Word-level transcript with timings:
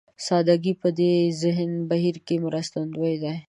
سادهګي 0.27 0.73
په 0.81 0.89
دې 0.99 1.13
ذهني 1.41 1.77
بهير 1.89 2.15
کې 2.25 2.35
مرستندوی 2.45 3.15
دی. 3.23 3.35